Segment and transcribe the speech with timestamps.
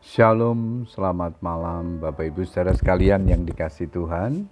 [0.00, 4.48] Shalom, selamat malam Bapak Ibu saudara sekalian yang dikasih Tuhan.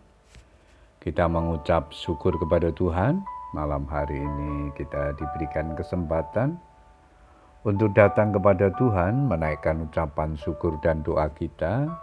[1.01, 3.25] Kita mengucap syukur kepada Tuhan.
[3.57, 6.61] Malam hari ini kita diberikan kesempatan
[7.65, 11.97] untuk datang kepada Tuhan, menaikkan ucapan syukur dan doa kita.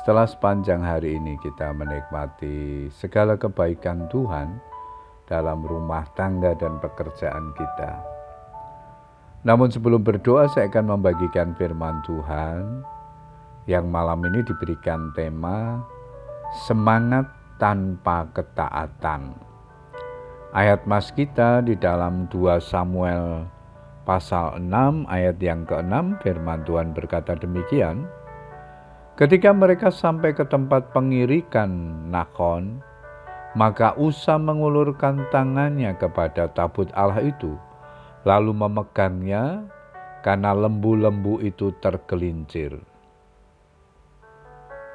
[0.00, 4.56] Setelah sepanjang hari ini kita menikmati segala kebaikan Tuhan
[5.28, 8.13] dalam rumah tangga dan pekerjaan kita.
[9.44, 12.80] Namun sebelum berdoa saya akan membagikan firman Tuhan
[13.68, 15.84] yang malam ini diberikan tema
[16.64, 17.28] semangat
[17.60, 19.36] tanpa ketaatan.
[20.56, 23.44] Ayat mas kita di dalam 2 Samuel
[24.08, 28.08] pasal 6 ayat yang ke-6 firman Tuhan berkata demikian.
[29.14, 31.70] Ketika mereka sampai ke tempat pengirikan
[32.08, 32.80] Nakon,
[33.54, 37.54] maka Usa mengulurkan tangannya kepada tabut Allah itu
[38.24, 39.68] lalu memegangnya
[40.24, 42.80] karena lembu-lembu itu tergelincir.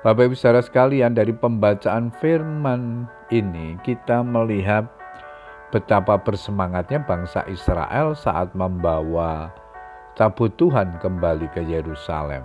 [0.01, 4.87] Bapak Ibu saudara sekalian dari pembacaan firman ini kita melihat
[5.69, 9.53] betapa bersemangatnya bangsa Israel saat membawa
[10.17, 12.41] tabut Tuhan kembali ke Yerusalem.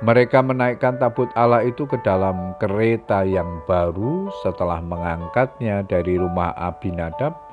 [0.00, 7.49] Mereka menaikkan tabut Allah itu ke dalam kereta yang baru setelah mengangkatnya dari rumah Abinadab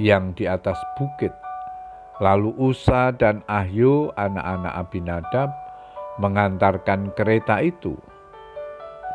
[0.00, 1.36] yang di atas bukit.
[2.24, 5.52] Lalu Usa dan Ahyo anak-anak Abinadab
[6.16, 7.96] mengantarkan kereta itu.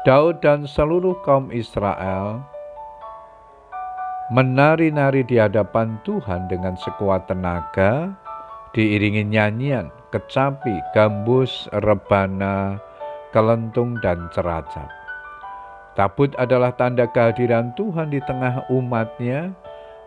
[0.06, 2.45] Daud dan seluruh kaum Israel
[4.33, 8.13] menari-nari di hadapan Tuhan dengan sekuat tenaga,
[8.73, 12.81] diiringi nyanyian, kecapi, gambus, rebana,
[13.30, 14.89] kelentung, dan ceracap.
[15.94, 19.53] Tabut adalah tanda kehadiran Tuhan di tengah umatnya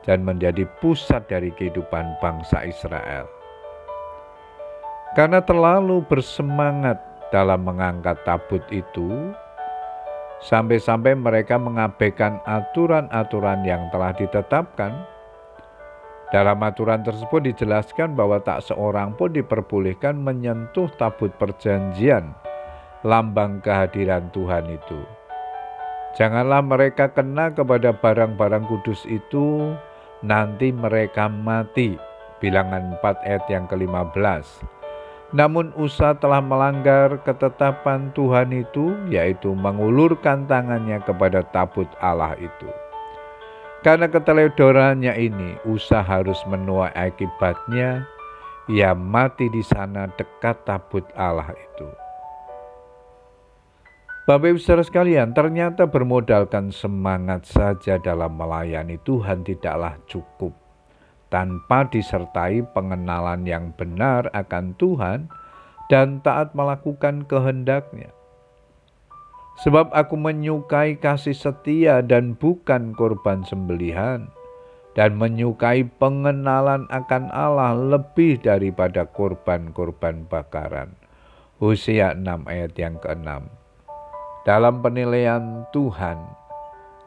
[0.06, 3.27] dan menjadi pusat dari kehidupan bangsa Israel.
[5.16, 7.00] Karena terlalu bersemangat
[7.32, 9.32] dalam mengangkat tabut itu,
[10.44, 14.92] sampai-sampai mereka mengabaikan aturan-aturan yang telah ditetapkan.
[16.28, 22.37] Dalam aturan tersebut dijelaskan bahwa tak seorang pun diperbolehkan menyentuh tabut perjanjian,
[23.00, 25.00] lambang kehadiran Tuhan itu.
[26.20, 29.72] Janganlah mereka kena kepada barang-barang kudus itu
[30.23, 31.99] nanti mereka mati.
[32.39, 34.47] Bilangan 4 ayat yang ke-15.
[35.34, 42.69] Namun Usa telah melanggar ketetapan Tuhan itu, yaitu mengulurkan tangannya kepada tabut Allah itu.
[43.84, 48.09] Karena keteledorannya ini, Usa harus menuai akibatnya.
[48.73, 52.07] Ia mati di sana dekat tabut Allah itu.
[54.28, 60.53] Bapak Ibu saudara sekalian, ternyata bermodalkan semangat saja dalam melayani Tuhan tidaklah cukup.
[61.33, 65.33] Tanpa disertai pengenalan yang benar akan Tuhan
[65.88, 68.12] dan taat melakukan kehendaknya.
[69.65, 74.28] Sebab aku menyukai kasih setia dan bukan korban sembelihan,
[74.93, 80.93] dan menyukai pengenalan akan Allah lebih daripada korban-korban bakaran.
[81.65, 83.68] Hosea 6 ayat yang ke-6
[84.48, 86.16] dalam penilaian Tuhan,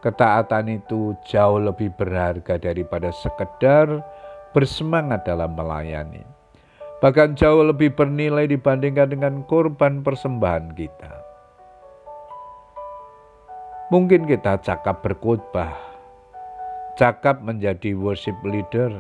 [0.06, 4.06] ketaatan itu jauh lebih berharga daripada sekedar
[4.54, 6.22] bersemangat dalam melayani.
[7.02, 11.14] Bahkan jauh lebih bernilai dibandingkan dengan korban persembahan kita.
[13.90, 15.74] Mungkin kita cakap berkhotbah,
[16.94, 18.94] cakap menjadi worship leader,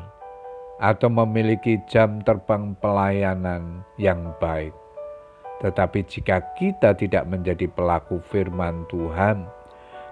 [0.82, 4.81] atau memiliki jam terbang pelayanan yang baik.
[5.62, 9.46] Tetapi jika kita tidak menjadi pelaku firman Tuhan,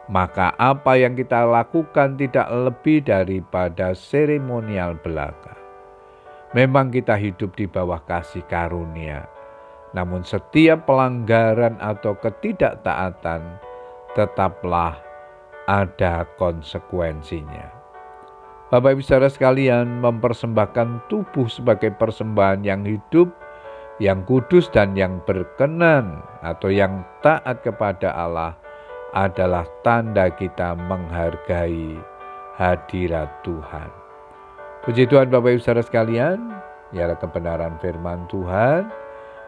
[0.09, 5.57] maka apa yang kita lakukan tidak lebih daripada seremonial belaka.
[6.53, 9.29] Memang kita hidup di bawah kasih karunia,
[9.93, 13.41] namun setiap pelanggaran atau ketidaktaatan
[14.17, 14.97] tetaplah
[15.69, 17.69] ada konsekuensinya.
[18.69, 23.29] Bapak Ibu Saudara sekalian, mempersembahkan tubuh sebagai persembahan yang hidup
[23.99, 28.55] yang kudus dan yang berkenan atau yang taat kepada Allah
[29.11, 31.99] adalah tanda kita menghargai
[32.55, 33.91] hadirat Tuhan.
[34.87, 36.39] Puji Tuhan Bapak Ibu Saudara sekalian,
[36.95, 38.87] ialah kebenaran firman Tuhan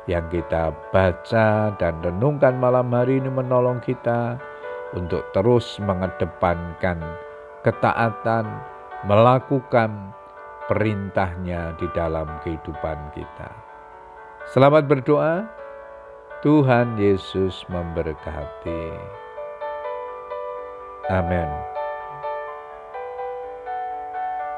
[0.10, 4.36] yang kita baca dan renungkan malam hari ini menolong kita
[4.92, 7.00] untuk terus mengedepankan
[7.64, 8.44] ketaatan,
[9.08, 10.12] melakukan
[10.68, 13.71] perintahnya di dalam kehidupan kita.
[14.50, 15.46] Selamat berdoa.
[16.42, 18.98] Tuhan Yesus memberkati.
[21.14, 21.71] Amin.